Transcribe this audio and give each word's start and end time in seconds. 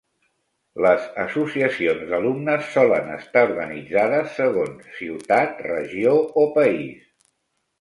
Les 0.83 1.03
associacions 1.23 2.01
d'alumnes 2.13 2.71
solen 2.77 3.11
estar 3.17 3.45
organitzades 3.49 4.33
segons 4.39 4.89
ciutat, 5.03 5.63
regió 5.69 6.17
o 6.47 6.51
país. 6.61 7.07